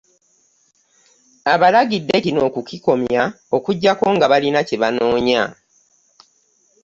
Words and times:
Abalagidde 1.53 2.15
kino 2.23 2.39
okukikomya 2.49 3.23
okuggyako 3.55 4.05
nga 4.15 4.25
balina 4.31 4.59
kye 4.67 4.77
banoonya. 4.81 5.43